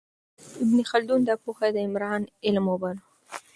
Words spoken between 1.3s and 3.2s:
پوهه د عمران علم وباله.